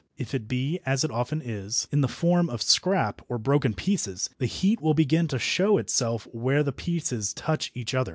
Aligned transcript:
If 0.17 0.33
it 0.33 0.47
be, 0.47 0.79
as 0.83 1.03
it 1.03 1.11
often 1.11 1.43
is, 1.43 1.87
in 1.91 2.01
the 2.01 2.07
form 2.07 2.49
of 2.49 2.63
scrap, 2.63 3.21
or 3.29 3.37
broken 3.37 3.75
pieces, 3.75 4.31
the 4.39 4.47
heat 4.47 4.81
will 4.81 4.95
begin 4.95 5.27
to 5.27 5.37
show 5.37 5.77
itself 5.77 6.25
where 6.31 6.63
the 6.63 6.71
pieces 6.73 7.35
touch 7.35 7.69
each 7.75 7.93
other. 7.93 8.09